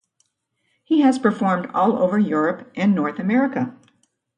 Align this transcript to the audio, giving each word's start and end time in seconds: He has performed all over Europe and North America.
He 0.83 1.01
has 1.01 1.19
performed 1.19 1.69
all 1.75 1.99
over 2.01 2.17
Europe 2.17 2.71
and 2.75 2.95
North 2.95 3.19
America. 3.19 3.75